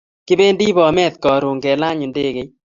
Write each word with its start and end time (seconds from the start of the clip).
Kipendi 0.27 0.65
bomet 0.77 1.15
karun 1.23 1.57
kelan 1.63 1.97
ndegeit. 2.11 2.51